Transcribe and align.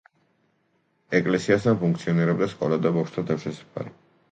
ეკლესიასთან 1.19 1.77
ფუნქციონირებდა 1.83 2.49
სკოლა 2.55 2.83
და 2.89 2.95
ბავშვთა 2.99 3.27
თავშესაფარი. 3.31 3.97